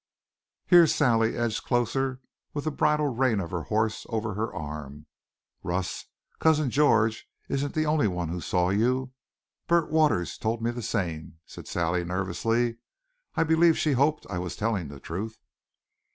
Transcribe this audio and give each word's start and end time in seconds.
Here 0.65 0.87
Sally 0.87 1.37
edged 1.37 1.63
closer, 1.63 2.21
with 2.55 2.63
the 2.63 2.71
bridle 2.71 3.09
rein 3.09 3.39
of 3.39 3.51
her 3.51 3.61
horse 3.61 4.07
over 4.09 4.33
her 4.33 4.51
arm. 4.51 5.05
"Russ, 5.61 6.05
cousin 6.39 6.71
George 6.71 7.29
isn't 7.47 7.75
the 7.75 7.85
only 7.85 8.07
one 8.07 8.29
who 8.29 8.41
saw 8.41 8.71
you. 8.71 9.13
Burt 9.67 9.91
Waters 9.91 10.39
told 10.39 10.59
me 10.59 10.71
the 10.71 10.81
same," 10.81 11.37
said 11.45 11.67
Sally 11.67 12.03
nervously. 12.03 12.77
I 13.35 13.43
believed 13.43 13.77
she 13.77 13.91
hoped 13.91 14.25
I 14.27 14.39
was 14.39 14.55
telling 14.55 14.87
the 14.87 14.99
truth. 14.99 15.37